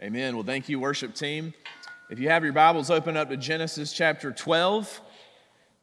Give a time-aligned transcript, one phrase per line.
[0.00, 0.36] Amen.
[0.36, 1.52] Well, thank you, worship team.
[2.08, 5.00] If you have your Bibles, open up to Genesis chapter 12.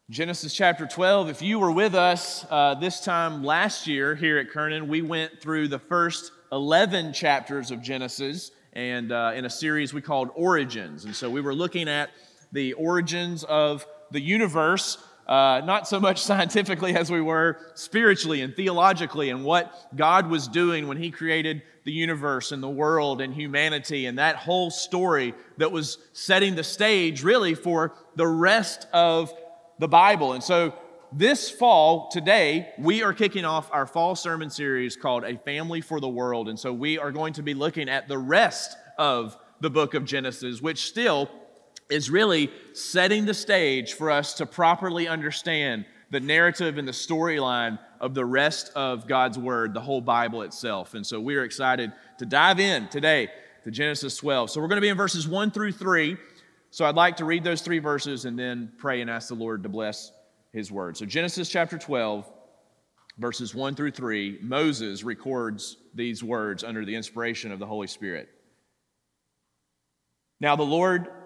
[0.10, 1.28] Genesis chapter 12.
[1.28, 5.42] If you were with us uh, this time last year here at Kernan, we went
[5.42, 11.04] through the first 11 chapters of Genesis and uh, in a series we called Origins.
[11.04, 12.10] And so we were looking at
[12.54, 14.98] the origins of the universe
[15.28, 20.48] uh, not so much scientifically as we were spiritually and theologically, and what God was
[20.48, 25.34] doing when He created the universe and the world and humanity, and that whole story
[25.58, 29.32] that was setting the stage really for the rest of
[29.80, 30.34] the Bible.
[30.34, 30.74] And so,
[31.12, 36.00] this fall, today, we are kicking off our fall sermon series called A Family for
[36.02, 36.50] the World.
[36.50, 40.06] And so, we are going to be looking at the rest of the book of
[40.06, 41.30] Genesis, which still
[41.90, 47.80] is really setting the stage for us to properly understand the narrative and the storyline
[48.00, 50.94] of the rest of God's Word, the whole Bible itself.
[50.94, 53.30] And so we're excited to dive in today
[53.64, 54.52] to Genesis 12.
[54.52, 56.18] So we're going to be in verses 1 through 3.
[56.72, 59.64] So I'd like to read those three verses and then pray and ask the Lord
[59.64, 60.12] to bless
[60.52, 60.98] His Word.
[60.98, 62.32] So Genesis chapter 12,
[63.18, 68.30] verses 1 through 3, Moses records these words under the inspiration of the Holy Spirit.
[70.40, 71.08] Now the Lord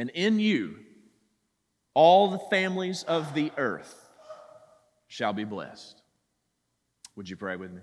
[0.00, 0.76] and in you
[1.92, 4.08] all the families of the earth
[5.08, 6.00] shall be blessed.
[7.16, 7.82] Would you pray with me?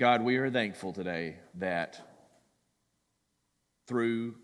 [0.00, 2.00] God, we are thankful today that
[3.86, 4.34] through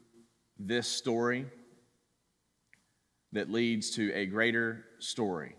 [0.61, 1.47] this story
[3.33, 5.57] that leads to a greater story,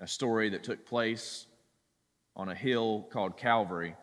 [0.00, 1.46] a story that took place
[2.34, 3.94] on a hill called Calvary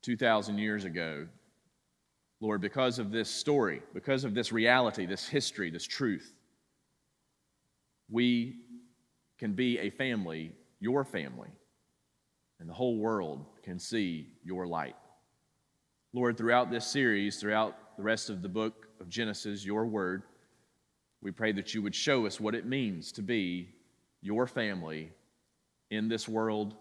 [0.00, 1.26] 2,000 years ago,
[2.40, 6.32] Lord, because of this story, because of this reality, this history, this truth,
[8.10, 8.56] we
[9.38, 11.50] can be a family, your family,
[12.60, 14.96] and the whole world can see your light.
[16.12, 20.22] Lord, throughout this series, throughout the rest of the book of Genesis, your word,
[21.20, 23.74] we pray that you would show us what it means to be
[24.22, 25.10] your family
[25.90, 26.74] in this world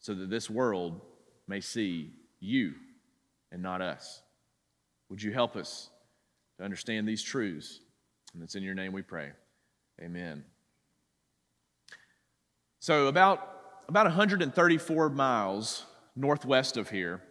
[0.00, 1.00] so that this world
[1.46, 2.74] may see you
[3.52, 4.22] and not us.
[5.08, 5.90] Would you help us
[6.58, 7.80] to understand these truths?
[8.34, 9.30] And it's in your name we pray.
[10.02, 10.44] Amen.
[12.80, 15.84] So, about, about 134 miles
[16.14, 17.22] northwest of here,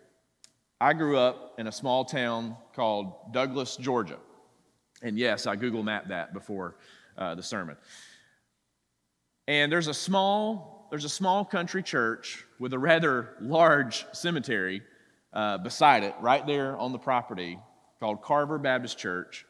[0.82, 4.18] I grew up in a small town called Douglas, Georgia.
[5.02, 6.76] And yes, I Google mapped that before
[7.18, 7.78] uh, the sermon.
[9.48, 14.82] And there's a small, there's a small country church with a rather large cemetery
[15.36, 17.60] uh, beside it, right there on the property,
[18.00, 19.46] called Carver Baptist Church.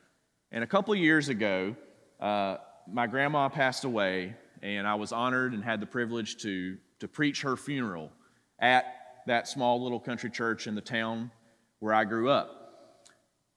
[0.51, 1.75] And a couple years ago,
[2.19, 2.57] uh,
[2.91, 7.43] my grandma passed away, and I was honored and had the privilege to, to preach
[7.43, 8.11] her funeral
[8.59, 8.85] at
[9.27, 11.31] that small little country church in the town
[11.79, 12.65] where I grew up.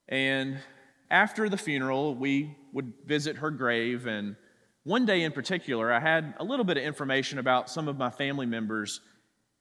[0.07, 0.59] And
[1.09, 4.05] after the funeral, we would visit her grave.
[4.07, 4.35] And
[4.83, 8.09] one day in particular, I had a little bit of information about some of my
[8.09, 9.01] family members.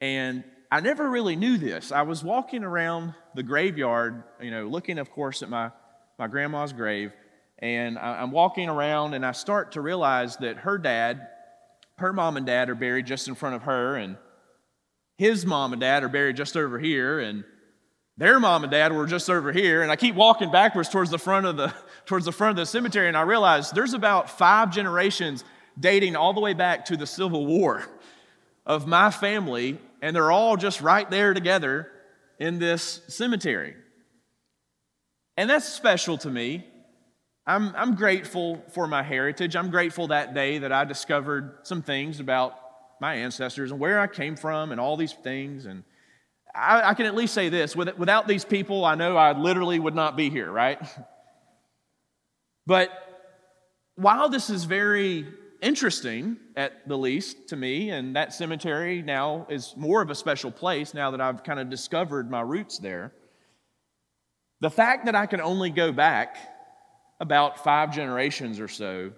[0.00, 1.92] And I never really knew this.
[1.92, 5.70] I was walking around the graveyard, you know, looking, of course, at my,
[6.18, 7.12] my grandma's grave,
[7.58, 11.26] and I'm walking around and I start to realize that her dad,
[11.96, 14.18] her mom and dad are buried just in front of her, and
[15.16, 17.44] his mom and dad are buried just over here, and
[18.18, 21.18] their mom and dad were just over here, and I keep walking backwards towards the
[21.18, 21.72] front of the
[22.04, 25.44] towards the front of the cemetery, and I realize there's about five generations
[25.80, 27.84] dating all the way back to the Civil War
[28.66, 31.90] of my family and they're all just right there together
[32.38, 33.74] in this cemetery.
[35.36, 36.66] And that's special to me.
[37.46, 39.56] I'm, I'm grateful for my heritage.
[39.56, 42.58] I'm grateful that day that I discovered some things about
[43.00, 45.64] my ancestors and where I came from and all these things.
[45.64, 45.84] And
[46.54, 49.94] I, I can at least say this without these people, I know I literally would
[49.94, 50.80] not be here, right?
[52.66, 52.90] But
[53.94, 55.26] while this is very
[55.60, 60.50] interesting, at the least, to me, and that cemetery now is more of a special
[60.50, 63.12] place now that I've kind of discovered my roots there.
[64.60, 66.36] The fact that I can only go back
[67.20, 69.12] about five generations or so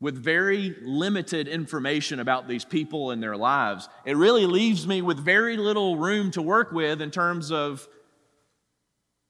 [0.00, 3.88] with very limited information about these people and their lives.
[4.06, 7.86] It really leaves me with very little room to work with in terms of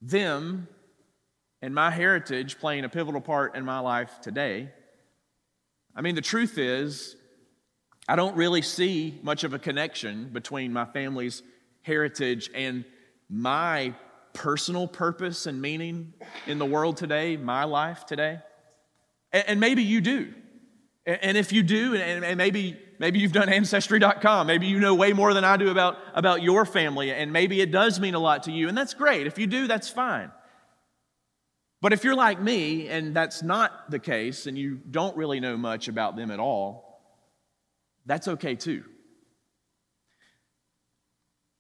[0.01, 0.69] them
[1.61, 4.71] and my heritage playing a pivotal part in my life today.
[5.95, 7.17] I mean, the truth is,
[8.09, 11.43] I don't really see much of a connection between my family's
[11.83, 12.85] heritage and
[13.29, 13.95] my
[14.33, 16.13] personal purpose and meaning
[16.47, 18.41] in the world today, my life today.
[19.33, 20.33] And maybe you do.
[21.07, 25.33] And if you do, and maybe, maybe you've done Ancestry.com, maybe you know way more
[25.33, 28.53] than I do about, about your family, and maybe it does mean a lot to
[28.53, 29.27] you, and that's great.
[29.27, 30.31] If you do, that's fine.
[31.81, 35.56] But if you're like me, and that's not the case, and you don't really know
[35.56, 37.00] much about them at all,
[38.05, 38.85] that's okay too.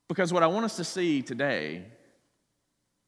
[0.08, 1.84] Because what I want us to see today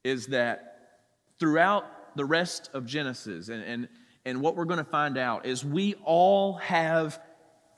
[0.05, 1.01] is that
[1.39, 1.85] throughout
[2.17, 3.89] the rest of Genesis, and, and
[4.25, 7.21] and what we're going to find out is we all have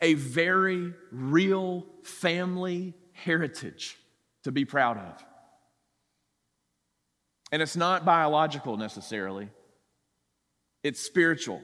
[0.01, 3.97] a very real family heritage
[4.43, 5.25] to be proud of.
[7.55, 9.49] And it's not biological necessarily,
[10.83, 11.63] it's spiritual.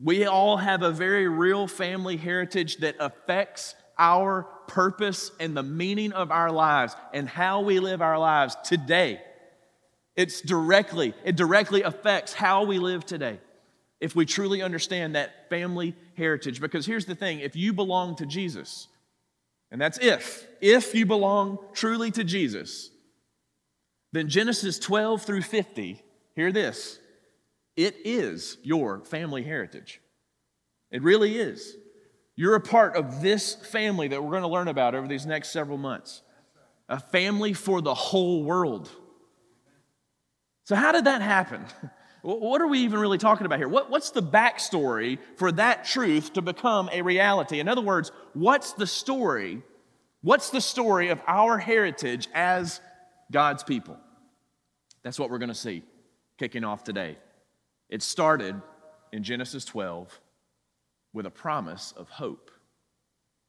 [0.00, 6.12] We all have a very real family heritage that affects our purpose and the meaning
[6.12, 9.20] of our lives and how we live our lives today.
[10.16, 13.38] It's directly, it directly affects how we live today
[14.00, 16.60] if we truly understand that family heritage.
[16.60, 18.88] Because here's the thing if you belong to Jesus,
[19.70, 22.90] and that's if, if you belong truly to Jesus,
[24.12, 26.02] then Genesis 12 through 50,
[26.34, 26.98] hear this,
[27.76, 30.00] it is your family heritage.
[30.90, 31.76] It really is.
[32.36, 35.50] You're a part of this family that we're going to learn about over these next
[35.50, 36.22] several months.
[36.88, 38.90] A family for the whole world.
[40.64, 41.64] So, how did that happen?
[42.26, 43.68] What are we even really talking about here?
[43.68, 47.60] What, what's the backstory for that truth to become a reality?
[47.60, 49.62] In other words, what's the story?
[50.22, 52.80] What's the story of our heritage as
[53.30, 53.96] God's people?
[55.02, 55.82] That's what we're going to see
[56.38, 57.16] kicking off today.
[57.88, 58.60] It started
[59.12, 60.20] in Genesis 12
[61.12, 62.50] with a promise of hope.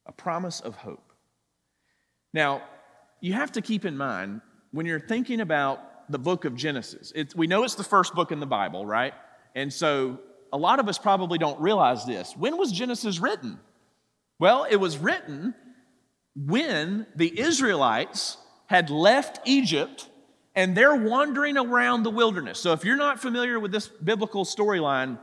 [0.06, 1.12] A promise of hope.
[2.32, 2.62] Now,
[3.20, 4.40] you have to keep in mind
[4.70, 7.12] when you're thinking about the book of Genesis.
[7.14, 9.12] It's, we know it's the first book in the Bible, right?
[9.54, 10.20] And so
[10.52, 12.34] a lot of us probably don't realize this.
[12.36, 13.58] When was Genesis written?
[14.38, 15.54] Well, it was written
[16.34, 18.38] when the Israelites
[18.68, 20.08] had left Egypt
[20.54, 22.58] and they're wandering around the wilderness.
[22.58, 25.18] So if you're not familiar with this biblical storyline,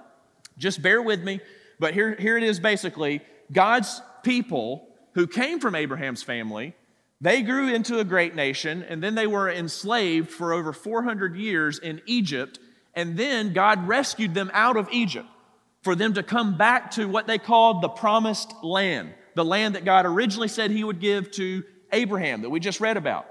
[0.58, 1.40] just bear with me.
[1.80, 3.22] But here, here it is basically
[3.52, 6.76] God's people who came from Abraham's family
[7.22, 11.80] they grew into a great nation, and then they were enslaved for over 400 years
[11.80, 12.60] in Egypt,
[12.94, 15.28] and then God rescued them out of Egypt
[15.82, 19.86] for them to come back to what they called the promised land, the land that
[19.86, 23.26] God originally said He would give to Abraham, that we just read about.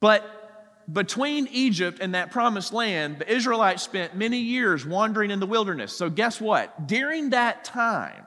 [0.00, 0.24] But
[0.92, 5.96] between Egypt and that promised land, the Israelites spent many years wandering in the wilderness.
[5.96, 6.86] So, guess what?
[6.86, 8.24] During that time,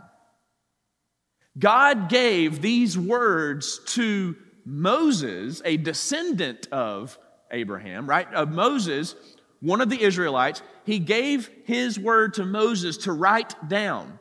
[1.58, 4.36] God gave these words to
[4.66, 7.18] Moses, a descendant of
[7.52, 8.32] Abraham, right?
[8.34, 9.16] Of Moses,
[9.62, 10.62] one of the Israelites.
[10.86, 14.20] He gave his word to Moses to write down.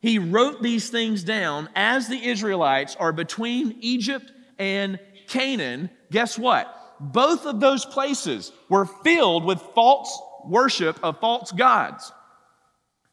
[0.00, 4.98] He wrote these things down as the Israelites are between Egypt and
[5.28, 5.90] Canaan.
[6.10, 6.74] Guess what?
[7.00, 12.12] Both of those places were filled with false worship of false gods.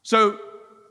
[0.02, 0.38] So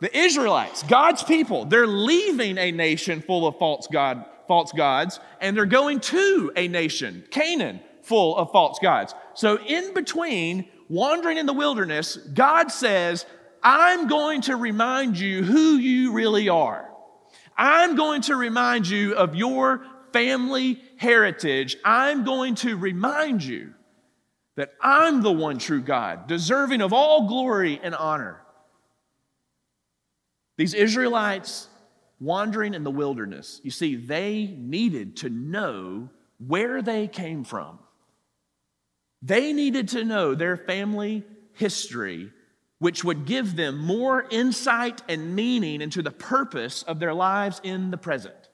[0.01, 5.55] the Israelites, God's people, they're leaving a nation full of false, God, false gods, and
[5.55, 9.13] they're going to a nation, Canaan, full of false gods.
[9.33, 13.25] So, in between, wandering in the wilderness, God says,
[13.63, 16.89] I'm going to remind you who you really are.
[17.57, 19.85] I'm going to remind you of your
[20.17, 21.77] family heritage.
[21.85, 23.75] I'm going to remind you
[24.55, 28.41] that I'm the one true God, deserving of all glory and honor.
[30.57, 31.67] These Israelites
[32.19, 36.09] wandering in the wilderness, you see, they needed to know
[36.39, 37.77] where they came from.
[39.21, 42.31] They needed to know their family history,
[42.79, 47.91] which would give them more insight and meaning into the purpose of their lives in
[47.91, 48.46] the present.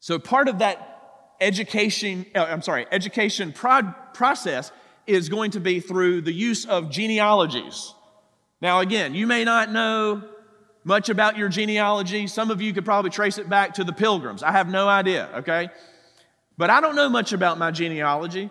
[0.00, 4.72] So, part of that education, uh, I'm sorry, education prod- process
[5.06, 7.94] is going to be through the use of genealogies.
[8.60, 10.22] Now, again, you may not know
[10.84, 12.26] much about your genealogy.
[12.26, 14.42] Some of you could probably trace it back to the pilgrims.
[14.42, 15.68] I have no idea, okay?
[16.56, 18.50] But I don't know much about my genealogy.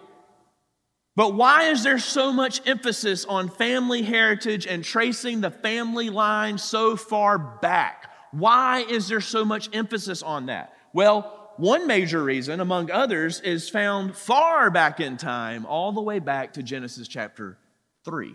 [1.16, 6.58] But why is there so much emphasis on family heritage and tracing the family line
[6.58, 8.12] so far back?
[8.32, 10.74] Why is there so much emphasis on that?
[10.94, 16.20] Well, one major reason, among others, is found far back in time, all the way
[16.20, 17.58] back to Genesis chapter
[18.06, 18.34] 3.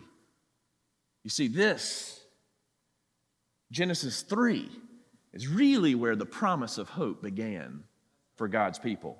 [1.24, 2.20] You see, this,
[3.70, 4.68] Genesis 3,
[5.32, 7.84] is really where the promise of hope began
[8.36, 9.18] for God's people.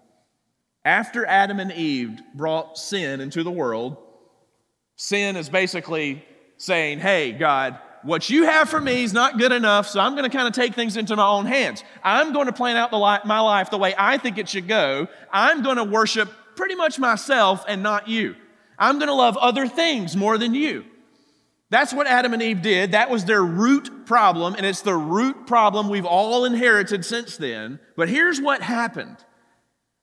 [0.84, 3.96] After Adam and Eve brought sin into the world,
[4.96, 6.24] sin is basically
[6.56, 10.28] saying, Hey, God, what you have for me is not good enough, so I'm going
[10.28, 11.84] to kind of take things into my own hands.
[12.02, 15.08] I'm going to plan out li- my life the way I think it should go.
[15.32, 18.34] I'm going to worship pretty much myself and not you.
[18.78, 20.84] I'm going to love other things more than you.
[21.70, 22.92] That's what Adam and Eve did.
[22.92, 27.80] That was their root problem, and it's the root problem we've all inherited since then.
[27.96, 29.16] But here's what happened.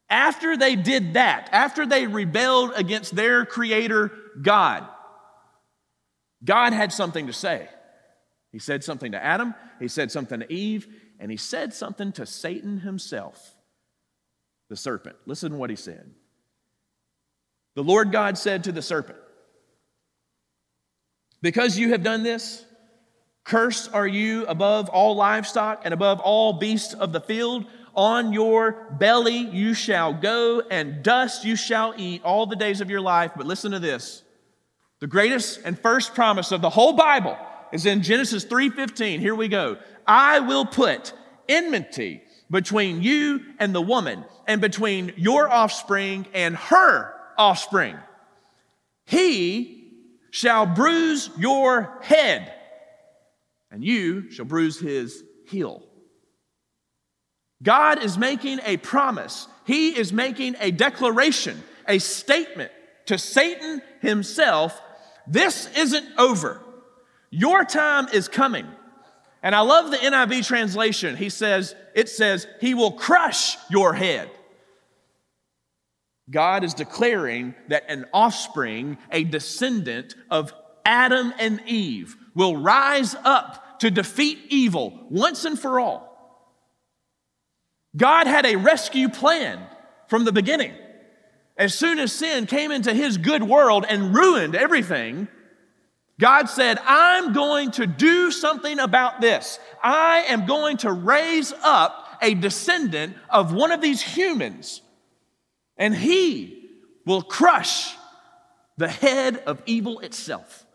[0.09, 4.87] After they did that, after they rebelled against their creator, God,
[6.43, 7.69] God had something to say.
[8.51, 10.87] He said something to Adam, he said something to Eve,
[11.19, 13.55] and he said something to Satan himself,
[14.69, 15.17] the serpent.
[15.25, 16.11] Listen to what he said.
[17.75, 19.19] The Lord God said to the serpent,
[21.41, 22.65] because you have done this,
[23.43, 27.65] cursed are you above all livestock and above all beasts of the field.
[27.95, 32.89] On your belly you shall go, and dust you shall eat all the days of
[32.89, 33.31] your life.
[33.35, 34.23] But listen to this
[34.99, 37.37] the greatest and first promise of the whole Bible
[37.71, 39.19] is in Genesis 3:15.
[39.19, 39.77] Here we go.
[40.07, 41.13] I will put
[41.47, 47.95] enmity between you and the woman, and between your offspring and her offspring.
[49.05, 49.93] He
[50.31, 52.51] shall bruise your head,
[53.69, 55.83] and you shall bruise his heel.
[57.61, 59.47] God is making a promise.
[59.65, 62.71] He is making a declaration, a statement
[63.05, 64.81] to Satan himself.
[65.27, 66.61] This isn't over.
[67.29, 68.67] Your time is coming.
[69.41, 71.15] And I love the NIV translation.
[71.15, 74.29] He says, it says, He will crush your head.
[76.29, 80.53] God is declaring that an offspring, a descendant of
[80.85, 86.05] Adam and Eve, will rise up to defeat evil once and for all.
[87.95, 89.59] God had a rescue plan
[90.07, 90.73] from the beginning.
[91.57, 95.27] As soon as sin came into his good world and ruined everything,
[96.19, 99.57] God said, I'm going to do something about this.
[99.81, 104.81] I am going to raise up a descendant of one of these humans
[105.77, 106.69] and he
[107.05, 107.95] will crush
[108.77, 110.65] the head of evil itself.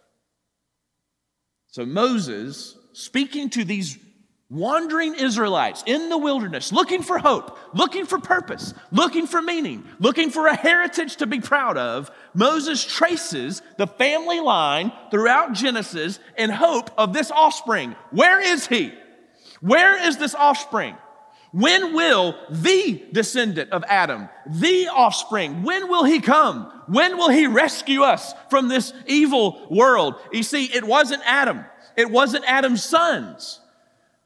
[1.66, 3.98] So Moses, speaking to these
[4.54, 10.30] wandering Israelites in the wilderness, looking for hope, looking for purpose, looking for meaning, looking
[10.30, 16.50] for a heritage to be proud of, Moses traces the family line throughout Genesis in
[16.50, 17.96] hope of this offspring.
[18.10, 18.94] Where is he?
[19.60, 20.96] Where is this offspring?
[21.50, 26.64] When will the descendant of Adam, the offspring, when will he come?
[26.86, 30.16] When will he rescue us from this evil world?
[30.32, 31.64] You see, it wasn't Adam.
[31.96, 33.60] It wasn't Adam's sons.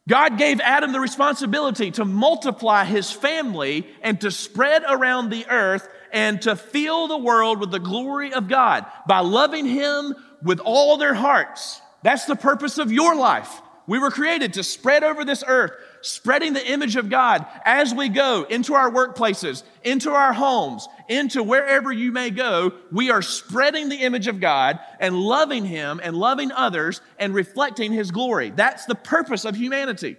[0.08, 5.86] God gave Adam the responsibility to multiply his family and to spread around the earth
[6.10, 10.96] and to fill the world with the glory of God by loving him with all
[10.96, 11.82] their hearts.
[12.02, 13.60] That's the purpose of your life.
[13.86, 18.09] We were created to spread over this earth, spreading the image of God as we
[18.09, 22.73] go into our workplaces, into our homes, into wherever you may go.
[22.93, 27.93] We are spreading the image of God and loving Him and loving others and reflecting
[27.93, 28.50] His glory.
[28.50, 30.17] That's the purpose of humanity.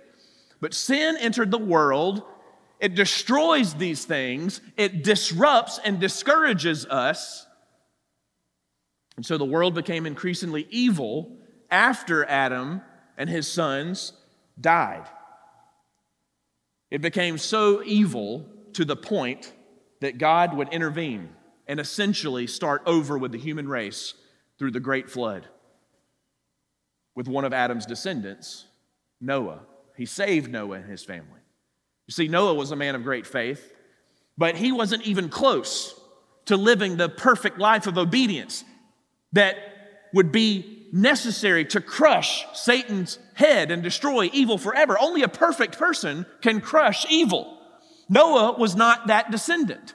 [0.62, 2.24] But sin entered the world.
[2.80, 4.62] It destroys these things.
[4.78, 7.46] It disrupts and discourages us.
[9.16, 11.38] And so the world became increasingly evil
[11.70, 12.82] after Adam
[13.18, 14.14] and his sons
[14.60, 15.06] died.
[16.92, 19.54] It became so evil to the point
[20.02, 21.30] that God would intervene
[21.68, 24.14] and essentially start over with the human race
[24.58, 25.48] through the great flood
[27.16, 28.66] with one of Adam's descendants,
[29.20, 29.60] Noah.
[29.98, 31.42] He saved Noah and his family.
[32.08, 33.74] You see, Noah was a man of great faith,
[34.38, 36.00] but he wasn't even close
[36.46, 38.64] to living the perfect life of obedience
[39.34, 39.58] that
[40.14, 44.98] would be necessary to crush Satan's head and destroy evil forever.
[45.00, 47.58] Only a perfect person can crush evil.
[48.10, 49.94] Noah was not that descendant.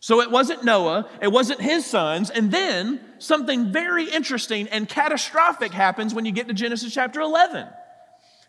[0.00, 5.72] So it wasn't Noah, it wasn't his sons, and then something very interesting and catastrophic
[5.72, 7.68] happens when you get to Genesis chapter 11.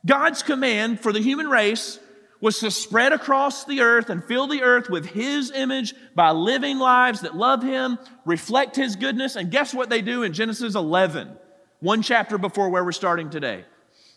[0.06, 2.00] God's command for the human race
[2.40, 6.80] was to spread across the earth and fill the earth with His image by living
[6.80, 9.36] lives that love Him, reflect His goodness.
[9.36, 11.38] And guess what they do in Genesis 11,
[11.82, 13.66] one chapter before where we're starting today?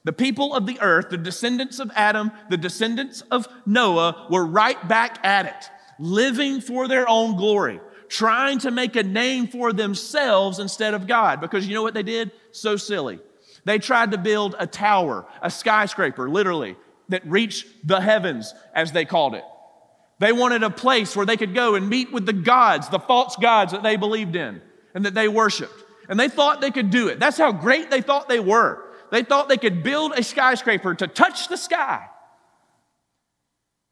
[0.04, 4.86] The people of the earth, the descendants of Adam, the descendants of Noah, were right
[4.86, 10.58] back at it, living for their own glory, trying to make a name for themselves
[10.58, 11.40] instead of God.
[11.40, 12.32] Because you know what they did?
[12.52, 13.18] So silly.
[13.64, 16.76] They tried to build a tower, a skyscraper, literally,
[17.08, 19.44] that reached the heavens, as they called it.
[20.18, 23.36] They wanted a place where they could go and meet with the gods, the false
[23.36, 24.60] gods that they believed in
[24.94, 25.83] and that they worshiped.
[26.08, 27.18] And they thought they could do it.
[27.18, 28.84] That's how great they thought they were.
[29.10, 32.06] They thought they could build a skyscraper to touch the sky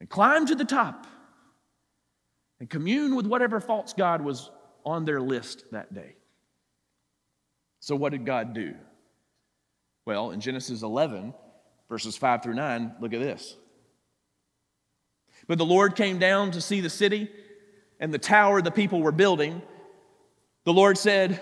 [0.01, 1.07] and climb to the top
[2.61, 4.51] and commune with whatever false God was
[4.85, 6.17] on their list that day.
[7.81, 8.75] So, what did God do?
[10.05, 11.35] Well, in Genesis 11,
[11.89, 13.57] verses 5 through 9, look at this.
[15.47, 17.29] But the Lord came down to see the city
[18.01, 19.63] and the tower the people were building.
[20.65, 21.41] The Lord said,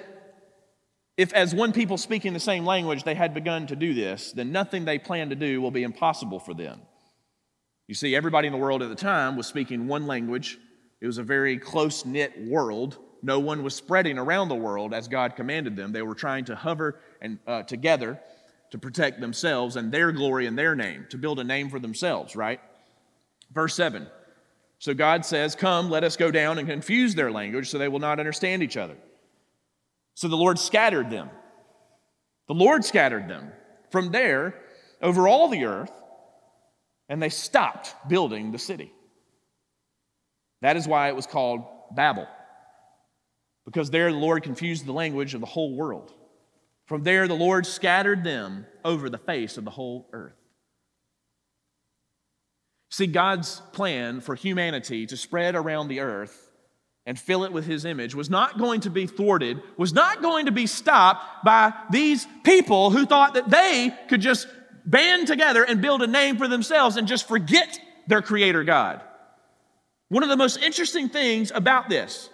[1.16, 4.52] If as one people speaking the same language they had begun to do this, then
[4.52, 6.80] nothing they plan to do will be impossible for them.
[7.86, 10.58] You see, everybody in the world at the time was speaking one language.
[11.00, 12.98] It was a very close knit world.
[13.22, 15.92] No one was spreading around the world as God commanded them.
[15.92, 18.20] They were trying to hover and uh, together
[18.70, 22.36] to protect themselves and their glory and their name, to build a name for themselves,
[22.36, 22.60] right?
[23.52, 24.06] Verse 7.
[24.78, 27.98] So God says, Come, let us go down and confuse their language so they will
[27.98, 28.96] not understand each other.
[30.14, 31.30] So the Lord scattered them.
[32.48, 33.52] The Lord scattered them
[33.90, 34.54] from there
[35.00, 35.92] over all the earth,
[37.08, 38.92] and they stopped building the city.
[40.62, 41.64] That is why it was called
[41.94, 42.28] Babel,
[43.64, 46.12] because there the Lord confused the language of the whole world.
[46.86, 50.34] From there, the Lord scattered them over the face of the whole earth.
[52.90, 56.49] See, God's plan for humanity to spread around the earth
[57.10, 60.46] and fill it with his image was not going to be thwarted, was not going
[60.46, 64.46] to be stopped by these people who thought that they could just
[64.86, 69.00] band together and build a name for themselves and just forget their creator God.
[70.08, 72.30] One of the most interesting things about this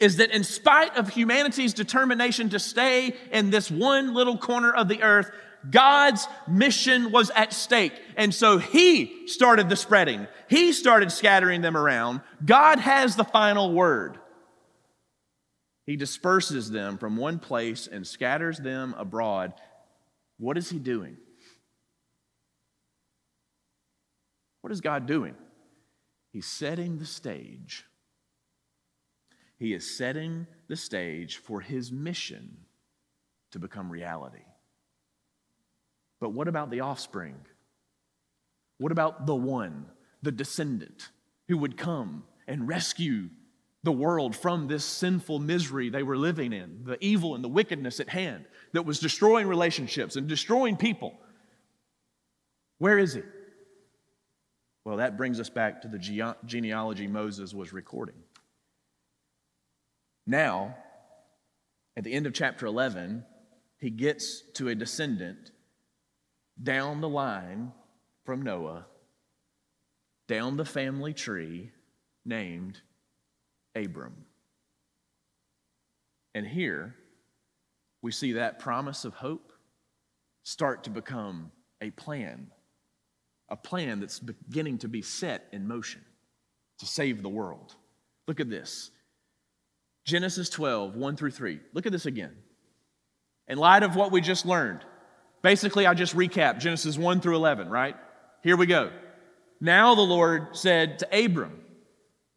[0.00, 4.88] is that in spite of humanity's determination to stay in this one little corner of
[4.88, 5.30] the earth,
[5.70, 7.92] God's mission was at stake.
[8.16, 10.26] And so he started the spreading.
[10.48, 12.20] He started scattering them around.
[12.44, 14.18] God has the final word.
[15.86, 19.52] He disperses them from one place and scatters them abroad.
[20.38, 21.16] What is he doing?
[24.62, 25.34] What is God doing?
[26.32, 27.84] He's setting the stage
[29.58, 32.58] he is setting the stage for his mission
[33.52, 34.44] to become reality.
[36.24, 37.34] But what about the offspring?
[38.78, 39.84] What about the one,
[40.22, 41.10] the descendant,
[41.48, 43.28] who would come and rescue
[43.82, 48.00] the world from this sinful misery they were living in, the evil and the wickedness
[48.00, 51.12] at hand that was destroying relationships and destroying people?
[52.78, 53.22] Where is he?
[54.86, 58.16] Well, that brings us back to the genealogy Moses was recording.
[60.26, 60.74] Now,
[61.98, 63.26] at the end of chapter 11,
[63.76, 65.50] he gets to a descendant
[66.62, 67.72] down the line
[68.24, 68.86] from Noah,
[70.28, 71.70] down the family tree
[72.24, 72.80] named
[73.74, 74.24] Abram.
[76.34, 76.94] And here
[78.02, 79.52] we see that promise of hope
[80.42, 82.48] start to become a plan,
[83.48, 86.02] a plan that's beginning to be set in motion
[86.78, 87.74] to save the world.
[88.26, 88.90] Look at this.
[90.04, 91.60] Genesis 12, 1 through 3.
[91.72, 92.34] Look at this again.
[93.48, 94.84] In light of what we just learned,
[95.44, 97.94] basically, I just recap Genesis 1 through 11, right?
[98.42, 98.90] Here we go.
[99.60, 101.60] Now the Lord said to Abram,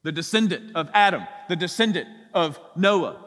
[0.04, 3.24] the descendant of Adam, the descendant of Noah,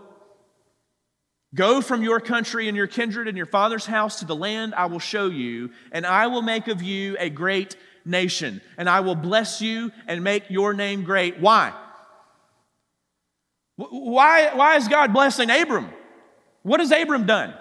[1.54, 4.86] Go from your country and your kindred and your father's house to the land I
[4.86, 9.16] will show you, and I will make of you a great nation, and I will
[9.16, 11.40] bless you and make your name great.
[11.40, 11.72] Why?
[13.74, 15.90] Why, why is God blessing Abram?
[16.62, 17.54] What has Abram done?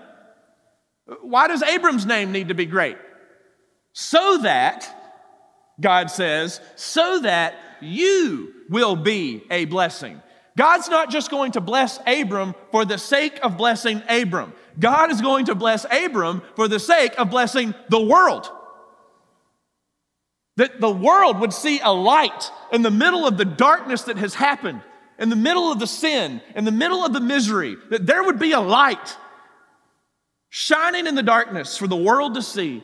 [1.22, 2.98] Why does Abram's name need to be great?
[3.94, 4.88] So that,
[5.80, 10.22] God says, so that you will be a blessing.
[10.58, 14.54] God's not just going to bless Abram for the sake of blessing Abram.
[14.78, 18.50] God is going to bless Abram for the sake of blessing the world.
[20.58, 24.34] That the world would see a light in the middle of the darkness that has
[24.34, 24.82] happened
[25.18, 28.40] in the middle of the sin, in the middle of the misery, that there would
[28.40, 29.18] be a light
[30.50, 32.84] shining in the darkness for the world to see.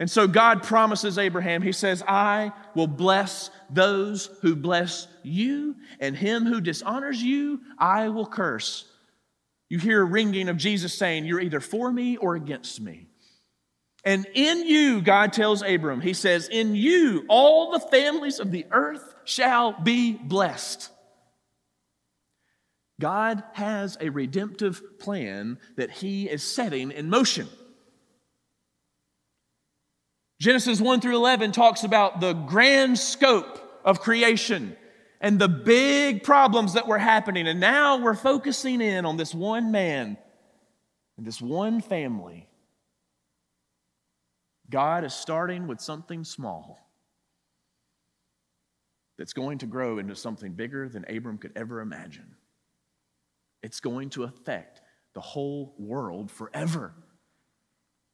[0.00, 6.16] And so God promises Abraham, He says, I will bless those who bless you, and
[6.16, 8.86] him who dishonors you, I will curse.
[9.68, 13.06] You hear a ringing of Jesus saying, You're either for me or against me.
[14.04, 18.66] And in you, God tells Abram, He says, In you, all the families of the
[18.70, 20.90] earth shall be blessed.
[23.00, 27.48] God has a redemptive plan that He is setting in motion.
[30.40, 34.76] Genesis 1 through 11 talks about the grand scope of creation
[35.20, 37.48] and the big problems that were happening.
[37.48, 40.16] And now we're focusing in on this one man
[41.16, 42.48] and this one family.
[44.70, 46.78] God is starting with something small
[49.16, 52.34] that's going to grow into something bigger than Abram could ever imagine.
[53.64, 54.82] It's going to affect
[55.14, 56.92] the whole world forever.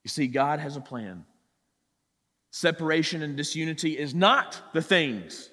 [0.05, 1.25] You see, God has a plan.
[2.53, 5.51] Separation and disunity is not the things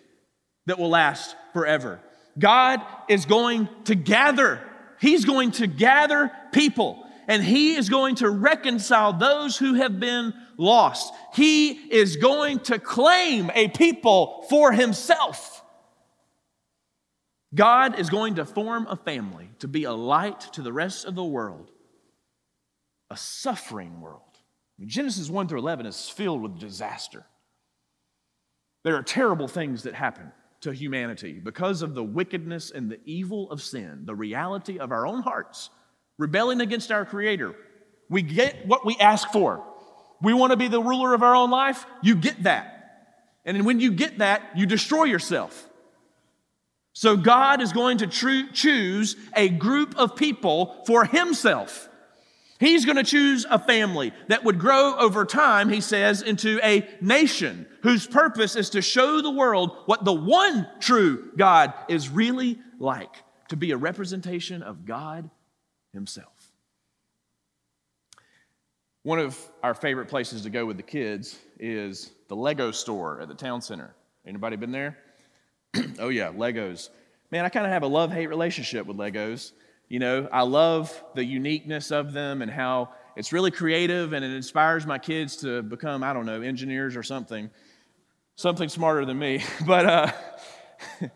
[0.68, 2.00] that will last forever.
[2.38, 2.80] God
[3.10, 4.62] is going to gather,
[5.00, 10.32] He's going to gather people, and He is going to reconcile those who have been
[10.58, 11.12] lost.
[11.34, 15.57] He is going to claim a people for Himself.
[17.58, 21.16] God is going to form a family to be a light to the rest of
[21.16, 21.72] the world,
[23.10, 24.22] a suffering world.
[24.86, 27.26] Genesis 1 through 11 is filled with disaster.
[28.84, 33.50] There are terrible things that happen to humanity because of the wickedness and the evil
[33.50, 35.72] of sin, the reality of our own hearts,
[36.20, 37.56] rebelling against our Creator.
[38.08, 39.64] We get what we ask for.
[40.22, 42.74] We want to be the ruler of our own life, you get that.
[43.46, 45.67] And when you get that, you destroy yourself.
[46.98, 51.88] So God is going to tr- choose a group of people for Himself.
[52.60, 56.90] He's going to choose a family that would grow over time, he says, into a
[57.00, 62.58] nation whose purpose is to show the world what the one true God is really
[62.80, 63.16] like,
[63.50, 65.30] to be a representation of God
[65.94, 66.52] himself.
[69.04, 73.28] One of our favorite places to go with the kids is the Lego store at
[73.28, 73.94] the town center.
[74.26, 74.98] Anybody been there?
[76.00, 76.90] oh yeah, Legos.
[77.32, 79.52] Man, I kind of have a love-hate relationship with Legos.
[79.90, 84.32] You know, I love the uniqueness of them and how it's really creative and it
[84.32, 87.50] inspires my kids to become, I don't know, engineers or something,
[88.36, 89.44] something smarter than me.
[89.66, 90.12] But, uh,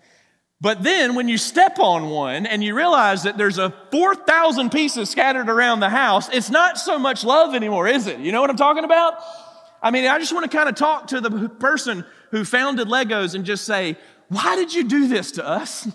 [0.62, 5.10] but then when you step on one and you realize that there's a 4,000 pieces
[5.10, 8.20] scattered around the house, it's not so much love anymore, is it?
[8.20, 9.16] You know what I'm talking about?
[9.84, 13.36] I mean, I just want to kind of talk to the person who founded Legos
[13.36, 13.98] and just say,
[14.32, 15.90] why did you do this to us?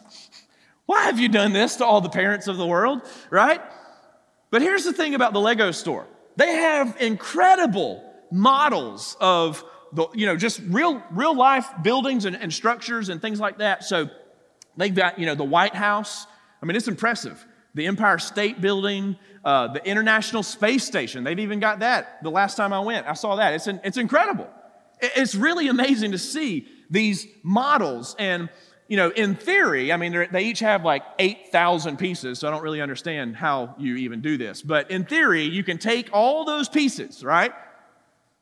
[0.84, 3.62] Why have you done this to all the parents of the world, right?
[4.50, 10.26] But here's the thing about the Lego store they have incredible models of the, you
[10.26, 13.84] know, just real, real life buildings and, and structures and things like that.
[13.84, 14.10] So
[14.76, 16.26] they've got, you know, the White House.
[16.62, 17.42] I mean, it's impressive.
[17.72, 21.24] The Empire State Building, uh, the International Space Station.
[21.24, 22.22] They've even got that.
[22.22, 23.54] The last time I went, I saw that.
[23.54, 24.48] It's, an, it's incredible.
[25.00, 28.16] It's really amazing to see these models.
[28.18, 28.48] And
[28.88, 32.62] you know, in theory, I mean, they each have like 8,000 pieces, so I don't
[32.62, 34.62] really understand how you even do this.
[34.62, 37.52] But in theory, you can take all those pieces, right,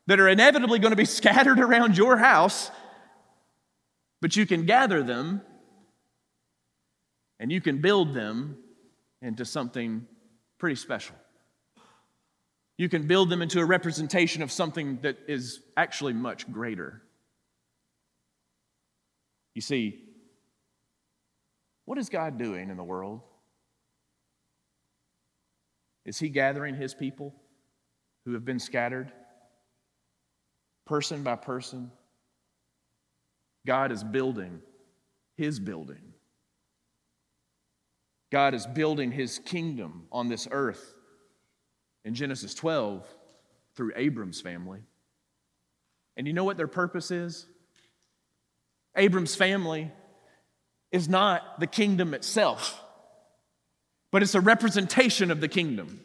[0.07, 2.71] that are inevitably going to be scattered around your house,
[4.21, 5.43] but you can gather them
[7.41, 8.57] and you can build them
[9.21, 10.07] into something
[10.59, 11.17] pretty special.
[12.77, 17.04] You can build them into a representation of something that is actually much greater.
[19.55, 20.03] You see,
[21.85, 23.21] what is God doing in the world?
[26.05, 27.35] Is He gathering His people
[28.25, 29.13] who have been scattered,
[30.87, 31.91] person by person?
[33.67, 34.61] God is building
[35.37, 36.13] His building.
[38.31, 40.95] God is building His kingdom on this earth
[42.05, 43.07] in Genesis 12
[43.77, 44.81] through Abram's family.
[46.17, 47.47] And you know what their purpose is?
[48.97, 49.91] Abram's family
[50.93, 52.81] is not the kingdom itself,
[54.13, 56.01] but it's a representation of the kingdom.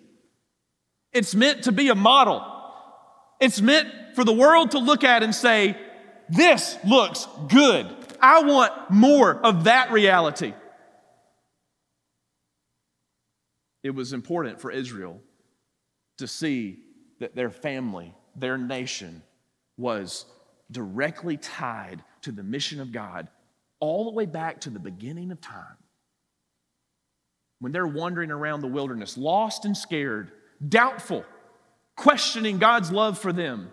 [1.13, 2.43] It's meant to be a model.
[3.39, 5.77] It's meant for the world to look at and say,
[6.29, 7.87] This looks good.
[8.21, 10.53] I want more of that reality.
[13.83, 15.21] It was important for Israel
[16.17, 16.79] to see
[17.19, 19.23] that their family, their nation,
[19.77, 20.25] was
[20.71, 23.27] directly tied to the mission of God
[23.79, 25.77] all the way back to the beginning of time.
[27.59, 30.31] When they're wandering around the wilderness, lost and scared,
[30.65, 31.25] doubtful,
[31.95, 33.69] questioning God's love for them,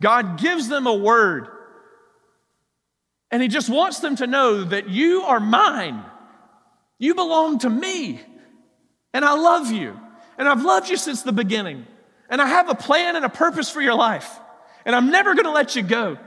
[0.00, 1.48] God gives them a word.
[3.30, 6.04] And He just wants them to know that you are mine.
[6.98, 8.20] You belong to me.
[9.12, 9.98] And I love you.
[10.36, 11.86] And I've loved you since the beginning.
[12.30, 14.38] And I have a plan and a purpose for your life.
[14.84, 16.18] And I'm never going to let you go.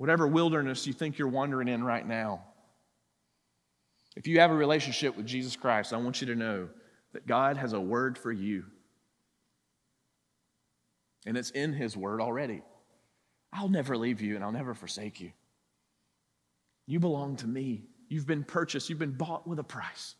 [0.00, 2.40] Whatever wilderness you think you're wandering in right now,
[4.16, 6.70] if you have a relationship with Jesus Christ, I want you to know
[7.12, 8.64] that God has a word for you.
[11.26, 12.62] And it's in His word already.
[13.52, 15.32] I'll never leave you and I'll never forsake you.
[16.86, 17.82] You belong to me.
[18.08, 20.14] You've been purchased, you've been bought with a price.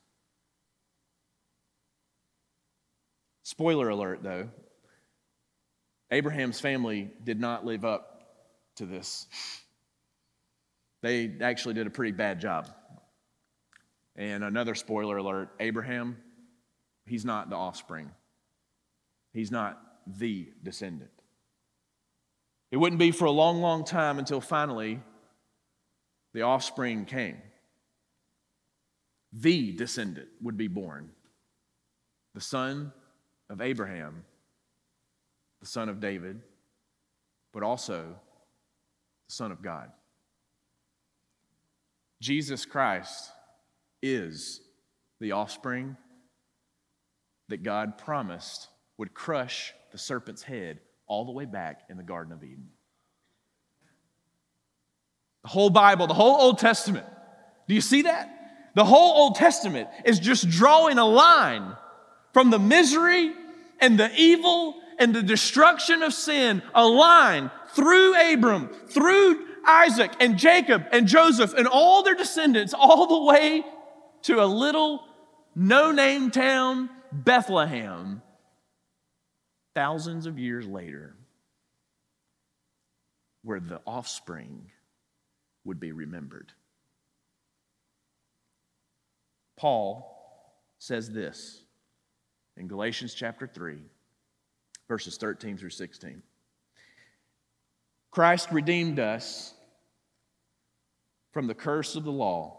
[3.44, 4.50] Spoiler alert, though
[6.10, 8.10] Abraham's family did not live up
[8.76, 9.26] to this.
[11.02, 12.68] They actually did a pretty bad job.
[14.16, 16.18] And another spoiler alert Abraham,
[17.06, 18.10] he's not the offspring,
[19.32, 21.10] he's not the descendant.
[22.70, 25.00] It wouldn't be for a long, long time until finally
[26.32, 27.38] the offspring came.
[29.32, 31.10] The descendant would be born,
[32.34, 32.92] the son
[33.48, 34.24] of Abraham,
[35.60, 36.40] the son of David,
[37.52, 38.16] but also
[39.28, 39.90] the son of God.
[42.20, 43.30] Jesus Christ
[44.02, 44.60] is
[45.20, 45.96] the offspring
[47.48, 52.32] that God promised would crush the serpent's head all the way back in the Garden
[52.32, 52.68] of Eden.
[55.42, 57.06] The whole Bible, the whole Old Testament,
[57.66, 58.30] do you see that?
[58.74, 61.76] The whole Old Testament is just drawing a line
[62.32, 63.32] from the misery
[63.80, 70.38] and the evil and the destruction of sin, a line through Abram, through Isaac and
[70.38, 73.64] Jacob and Joseph and all their descendants, all the way
[74.22, 75.04] to a little
[75.54, 78.22] no name town, Bethlehem,
[79.74, 81.16] thousands of years later,
[83.42, 84.70] where the offspring
[85.64, 86.52] would be remembered.
[89.56, 90.16] Paul
[90.78, 91.64] says this
[92.56, 93.78] in Galatians chapter 3,
[94.88, 96.22] verses 13 through 16.
[98.10, 99.54] Christ redeemed us
[101.32, 102.58] from the curse of the law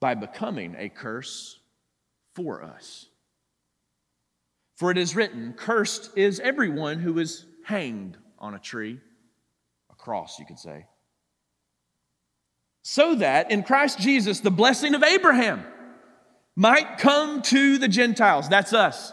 [0.00, 1.58] by becoming a curse
[2.34, 3.06] for us.
[4.76, 8.98] For it is written, Cursed is everyone who is hanged on a tree,
[9.90, 10.86] a cross, you could say.
[12.82, 15.64] So that in Christ Jesus, the blessing of Abraham
[16.56, 19.12] might come to the Gentiles, that's us,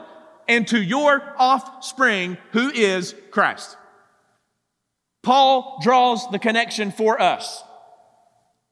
[0.51, 3.77] and to your offspring, who is Christ.
[5.23, 7.63] Paul draws the connection for us.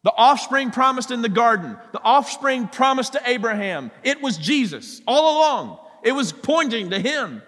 [0.04, 5.38] The offspring promised in the garden, the offspring promised to Abraham, it was Jesus all
[5.38, 5.80] along.
[6.04, 7.42] It was pointing to him.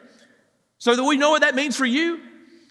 [0.77, 2.21] So that we know what that means for you.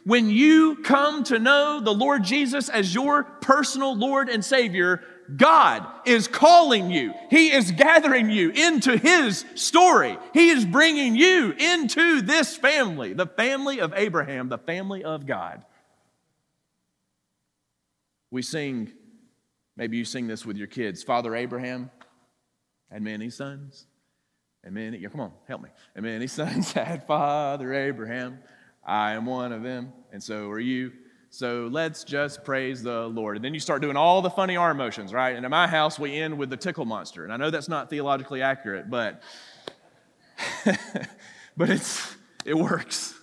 [0.05, 5.03] When you come to know the Lord Jesus as your personal Lord and Savior,
[5.37, 7.13] God is calling you.
[7.31, 10.19] He is gathering you into His story.
[10.33, 15.65] He is bringing you into this family, the family of Abraham, the family of God.
[18.31, 18.93] We sing
[19.81, 21.03] Maybe you sing this with your kids.
[21.03, 21.91] Father Abraham
[22.93, 23.87] had many sons.
[24.63, 25.71] And many, come on, help me.
[25.95, 28.41] And many sons had Father Abraham.
[28.85, 30.93] I am one of them, and so are you.
[31.33, 33.37] So let's just praise the Lord.
[33.37, 35.37] And then you start doing all the funny arm motions, right?
[35.37, 37.23] And in my house, we end with the tickle monster.
[37.23, 39.23] And I know that's not theologically accurate, but
[41.57, 43.15] but it's it works.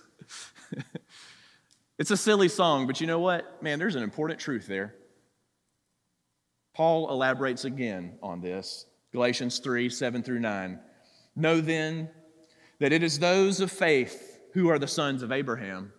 [1.98, 3.62] it's a silly song, but you know what?
[3.62, 4.94] Man, there's an important truth there.
[6.74, 10.80] Paul elaborates again on this Galatians 3 7 through 9.
[11.36, 12.08] Know then
[12.78, 15.92] that it is those of faith who are the sons of Abraham.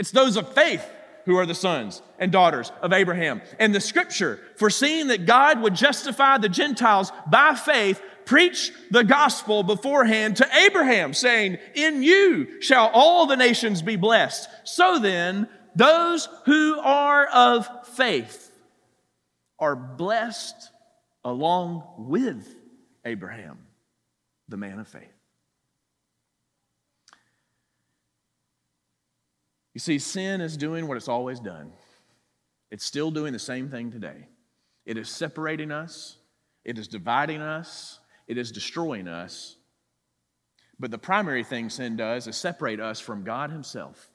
[0.00, 0.82] It's those of faith
[1.26, 3.42] who are the sons and daughters of Abraham.
[3.58, 9.62] And the scripture, foreseeing that God would justify the Gentiles by faith, preached the gospel
[9.62, 14.48] beforehand to Abraham, saying, In you shall all the nations be blessed.
[14.64, 18.50] So then, those who are of faith
[19.58, 20.70] are blessed
[21.24, 22.56] along with
[23.04, 23.58] Abraham,
[24.48, 25.19] the man of faith.
[29.80, 31.72] You see, sin is doing what it's always done.
[32.70, 34.28] It's still doing the same thing today.
[34.84, 36.18] It is separating us,
[36.66, 39.56] it is dividing us, it is destroying us.
[40.78, 44.10] But the primary thing sin does is separate us from God Himself.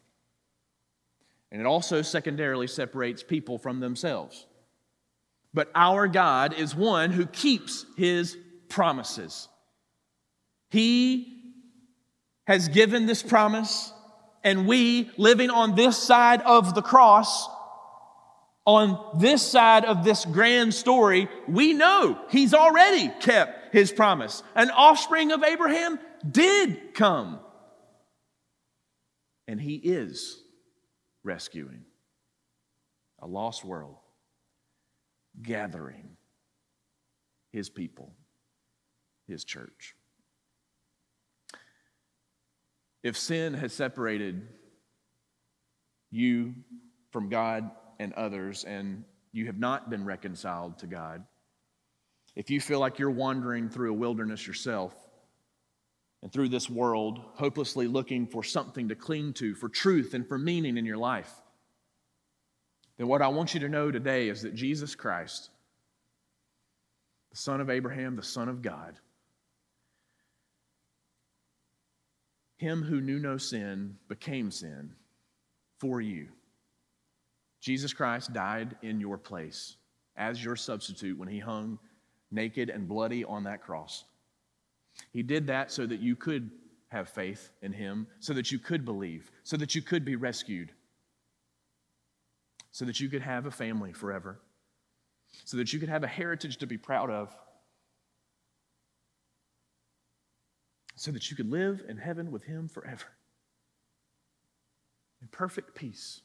[1.52, 4.46] And it also secondarily separates people from themselves.
[5.52, 8.38] But our God is one who keeps His
[8.70, 9.48] promises.
[10.70, 11.56] He
[12.46, 13.92] has given this promise,
[14.46, 17.50] and we, living on this side of the cross,
[18.64, 24.44] on this side of this grand story, we know He's already kept His promise.
[24.56, 27.40] An offspring of Abraham did come,
[29.48, 30.40] and He is
[31.24, 31.86] rescuing
[33.20, 33.98] a lost world,
[35.42, 36.18] gathering
[37.52, 38.14] His people,
[39.28, 39.96] His church.
[43.06, 44.48] If sin has separated
[46.10, 46.56] you
[47.12, 51.24] from God and others, and you have not been reconciled to God,
[52.36, 54.96] if you feel like you're wandering through a wilderness yourself
[56.24, 60.40] and through this world, hopelessly looking for something to cling to, for truth and for
[60.40, 61.32] meaning in your life,
[62.98, 65.52] then what I want you to know today is that Jesus Christ,
[67.30, 69.00] the Son of Abraham, the Son of God,
[72.58, 74.94] Him who knew no sin became sin
[75.80, 76.28] for you.
[77.62, 79.76] Jesus Christ died in your place
[80.16, 81.80] as your substitute when he hung
[82.32, 84.06] naked and bloody on that cross.
[85.12, 86.52] He did that so that you could
[86.90, 90.72] have faith in him, so that you could believe, so that you could be rescued,
[92.72, 94.40] so that you could have a family forever,
[95.44, 97.36] so that you could have a heritage to be proud of.
[100.96, 103.06] So that you could live in heaven with Him forever
[105.22, 106.22] in perfect peace.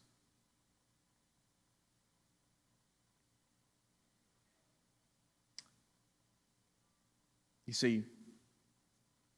[7.67, 8.03] You see,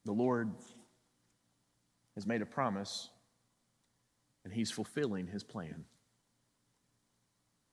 [0.05, 0.51] the Lord
[2.15, 3.09] has made a promise
[4.43, 5.85] and He's fulfilling His plan.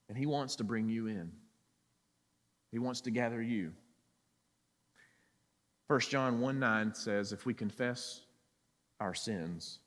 [0.08, 1.32] And He wants to bring you in,
[2.70, 3.72] He wants to gather you.
[5.90, 8.20] 1 John 1 9 says, If we confess
[9.00, 9.80] our sins,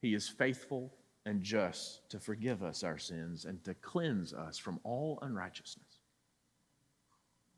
[0.00, 0.94] he is faithful
[1.26, 6.00] and just to forgive us our sins and to cleanse us from all unrighteousness.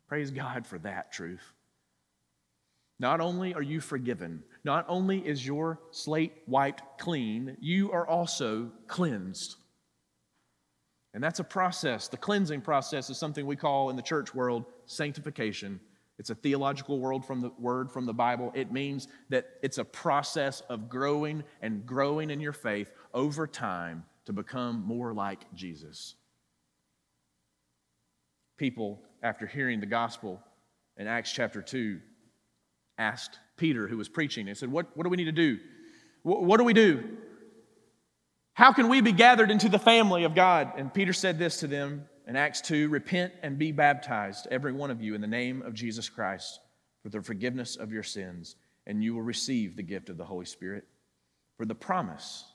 [0.09, 1.53] Praise God for that truth.
[2.99, 8.73] Not only are you forgiven, not only is your slate wiped clean, you are also
[8.87, 9.55] cleansed.
[11.13, 12.09] And that's a process.
[12.09, 15.79] The cleansing process is something we call in the church world sanctification.
[16.19, 18.51] It's a theological word from the word from the Bible.
[18.53, 24.03] It means that it's a process of growing and growing in your faith over time
[24.25, 26.15] to become more like Jesus.
[28.57, 30.41] People, after hearing the gospel
[30.97, 32.01] in Acts chapter 2,
[32.97, 35.57] asked Peter, who was preaching, and said, What, what do we need to do?
[36.23, 37.17] What, what do we do?
[38.53, 40.73] How can we be gathered into the family of God?
[40.75, 44.91] And Peter said this to them in Acts 2 Repent and be baptized, every one
[44.91, 46.59] of you, in the name of Jesus Christ
[47.01, 50.45] for the forgiveness of your sins, and you will receive the gift of the Holy
[50.45, 50.85] Spirit.
[51.57, 52.45] For the promise,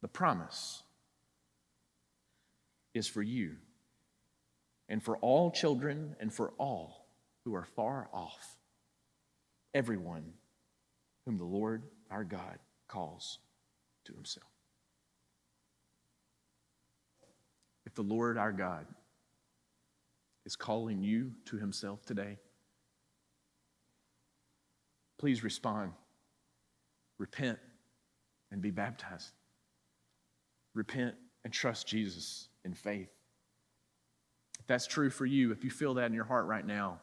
[0.00, 0.82] the promise
[2.94, 3.56] is for you
[4.88, 7.06] and for all children and for all
[7.44, 8.58] who are far off,
[9.74, 10.34] everyone
[11.26, 13.38] whom the Lord our God calls
[14.04, 14.46] to himself.
[17.87, 18.86] If the Lord our God
[20.46, 22.38] is calling you to himself today,
[25.18, 25.90] please respond.
[27.18, 27.58] Repent
[28.52, 29.32] and be baptized.
[30.74, 33.10] Repent and trust Jesus in faith.
[34.60, 37.00] If that's true for you, if you feel that in your heart right now,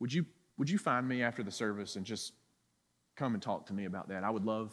[0.00, 0.26] would you,
[0.58, 2.34] would you find me after the service and just
[3.16, 4.22] come and talk to me about that?
[4.22, 4.70] I would love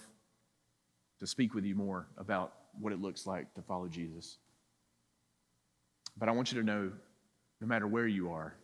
[1.21, 4.39] to speak with you more about what it looks like to follow Jesus.
[6.17, 6.91] But I want you to know
[7.61, 8.55] no matter where you are,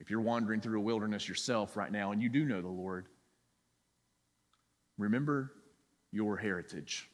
[0.00, 3.06] if you're wandering through a wilderness yourself right now and you do know the Lord,
[4.98, 5.52] remember
[6.10, 7.08] your heritage.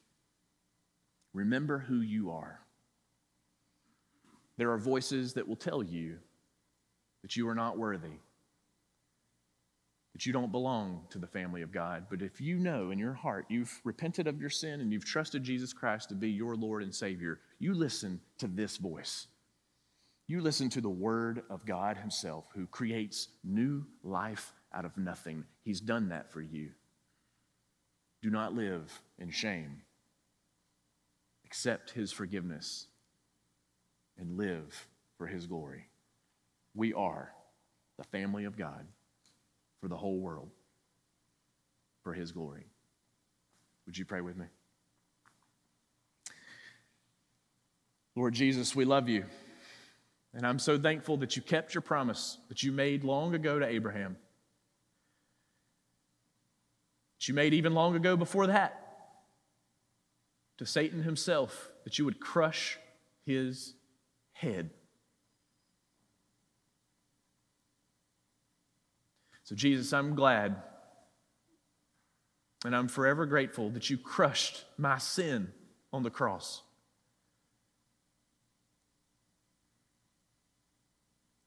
[1.34, 2.60] Remember who you are.
[4.56, 6.18] There are voices that will tell you
[7.22, 8.18] that you are not worthy,
[10.14, 12.06] that you don't belong to the family of God.
[12.10, 15.44] But if you know in your heart you've repented of your sin and you've trusted
[15.44, 19.26] Jesus Christ to be your Lord and Savior, you listen to this voice.
[20.28, 25.44] You listen to the Word of God Himself, who creates new life out of nothing.
[25.64, 26.68] He's done that for you.
[28.22, 29.82] Do not live in shame.
[31.46, 32.88] accept his forgiveness,
[34.18, 35.86] and live for his glory.
[36.74, 37.32] We are
[37.96, 38.86] the family of God
[39.80, 40.50] for the whole world,
[42.02, 42.66] for his glory.
[43.86, 44.44] Would you pray with me?
[48.14, 49.24] Lord Jesus, we love you.
[50.34, 53.66] And I'm so thankful that you kept your promise that you made long ago to
[53.66, 54.16] Abraham.
[57.18, 58.84] That you made even long ago before that
[60.58, 62.78] to Satan himself, that you would crush
[63.24, 63.74] his
[64.32, 64.70] head.
[69.44, 70.56] So, Jesus, I'm glad
[72.64, 75.52] and I'm forever grateful that you crushed my sin
[75.92, 76.62] on the cross.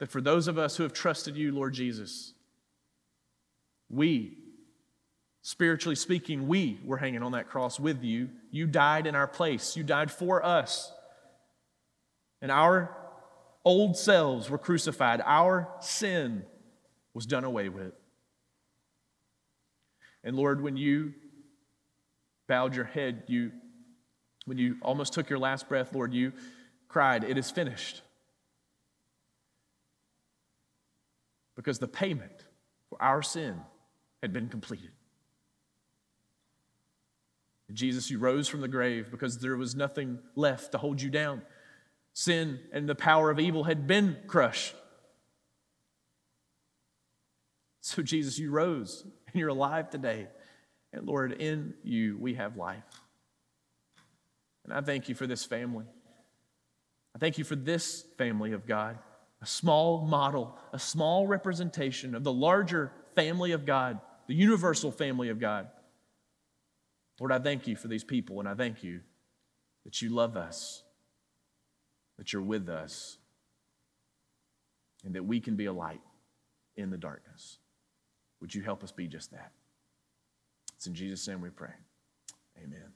[0.01, 2.33] That for those of us who have trusted you, Lord Jesus,
[3.87, 4.35] we,
[5.43, 8.29] spiritually speaking, we were hanging on that cross with you.
[8.49, 10.91] You died in our place, you died for us.
[12.41, 12.97] And our
[13.63, 16.45] old selves were crucified, our sin
[17.13, 17.93] was done away with.
[20.23, 21.13] And Lord, when you
[22.47, 23.51] bowed your head, you
[24.45, 26.33] when you almost took your last breath, Lord, you
[26.87, 28.01] cried, It is finished.
[31.55, 32.45] Because the payment
[32.89, 33.61] for our sin
[34.21, 34.91] had been completed.
[37.73, 41.41] Jesus, you rose from the grave because there was nothing left to hold you down.
[42.13, 44.75] Sin and the power of evil had been crushed.
[47.81, 50.27] So, Jesus, you rose and you're alive today.
[50.93, 52.83] And Lord, in you we have life.
[54.65, 55.85] And I thank you for this family.
[57.15, 58.97] I thank you for this family of God,
[59.41, 65.29] a small model, a small representation of the larger family of God, the universal family
[65.29, 65.67] of God.
[67.19, 69.01] Lord, I thank you for these people, and I thank you
[69.83, 70.83] that you love us,
[72.17, 73.17] that you're with us,
[75.03, 76.01] and that we can be a light
[76.75, 77.57] in the darkness.
[78.39, 79.51] Would you help us be just that?
[80.75, 81.73] It's in Jesus' name we pray.
[82.57, 82.93] Amen.